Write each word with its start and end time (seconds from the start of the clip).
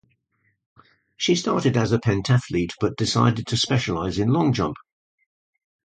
She 1.15 1.35
started 1.35 1.77
as 1.77 1.91
a 1.91 1.99
pentathlete, 1.99 2.73
but 2.79 2.97
decided 2.97 3.45
to 3.45 3.55
specialize 3.55 4.17
in 4.17 4.33
long 4.33 4.51
jump. 4.51 4.77